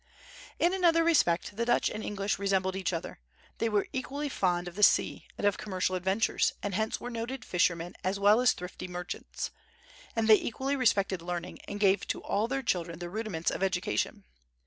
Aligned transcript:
In 0.57 0.73
another 0.73 1.03
respect 1.03 1.55
the 1.55 1.63
Dutch 1.65 1.87
and 1.87 2.03
English 2.03 2.39
resembled 2.39 2.75
each 2.75 2.91
other: 2.91 3.19
they 3.59 3.69
were 3.69 3.85
equally 3.93 4.29
fond 4.29 4.67
of 4.67 4.73
the 4.73 4.81
sea, 4.81 5.27
and 5.37 5.45
of 5.45 5.59
commercial 5.59 5.95
adventures, 5.95 6.53
and 6.63 6.73
hence 6.73 6.99
were 6.99 7.11
noted 7.11 7.45
fishermen 7.45 7.93
as 8.03 8.19
well 8.19 8.41
as 8.41 8.53
thrifty 8.53 8.87
merchants. 8.87 9.51
And 10.15 10.27
they 10.27 10.41
equally 10.41 10.75
respected 10.75 11.21
learning, 11.21 11.59
and 11.67 11.79
gave 11.79 12.07
to 12.07 12.19
all 12.23 12.47
their 12.47 12.63
children 12.63 12.97
the 12.97 13.11
rudiments 13.11 13.51
of 13.51 13.61
education. 13.61 14.23